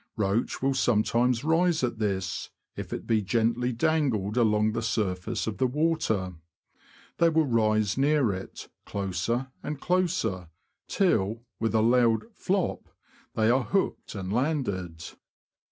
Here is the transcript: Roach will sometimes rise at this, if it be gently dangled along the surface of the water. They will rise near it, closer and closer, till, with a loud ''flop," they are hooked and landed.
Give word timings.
Roach 0.17 0.63
will 0.63 0.73
sometimes 0.73 1.43
rise 1.43 1.83
at 1.83 1.99
this, 1.99 2.49
if 2.75 2.91
it 2.91 3.05
be 3.05 3.21
gently 3.21 3.71
dangled 3.71 4.35
along 4.35 4.71
the 4.71 4.81
surface 4.81 5.45
of 5.45 5.59
the 5.59 5.67
water. 5.67 6.33
They 7.19 7.29
will 7.29 7.45
rise 7.45 7.99
near 7.99 8.33
it, 8.33 8.67
closer 8.83 9.51
and 9.61 9.79
closer, 9.79 10.49
till, 10.87 11.43
with 11.59 11.75
a 11.75 11.83
loud 11.83 12.25
''flop," 12.33 12.85
they 13.35 13.51
are 13.51 13.63
hooked 13.65 14.15
and 14.15 14.33
landed. 14.33 15.05